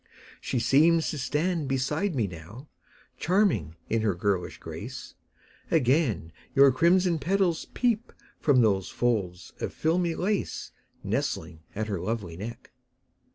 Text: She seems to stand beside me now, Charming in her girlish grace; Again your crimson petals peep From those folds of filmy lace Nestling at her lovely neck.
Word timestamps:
She 0.39 0.57
seems 0.57 1.11
to 1.11 1.19
stand 1.19 1.67
beside 1.67 2.15
me 2.15 2.25
now, 2.25 2.67
Charming 3.19 3.75
in 3.87 4.01
her 4.01 4.15
girlish 4.15 4.57
grace; 4.57 5.13
Again 5.69 6.31
your 6.55 6.71
crimson 6.71 7.19
petals 7.19 7.65
peep 7.75 8.11
From 8.39 8.61
those 8.61 8.89
folds 8.89 9.53
of 9.61 9.71
filmy 9.71 10.15
lace 10.15 10.71
Nestling 11.03 11.59
at 11.75 11.85
her 11.85 11.99
lovely 11.99 12.35
neck. 12.35 12.71